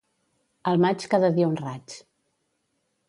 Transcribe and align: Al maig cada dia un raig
Al 0.71 0.79
maig 0.85 1.05
cada 1.11 1.31
dia 1.37 1.49
un 1.51 1.55
raig 1.61 1.99